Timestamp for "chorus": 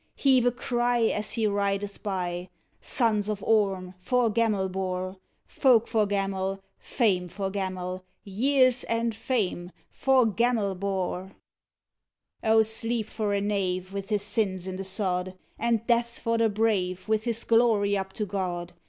11.33-11.35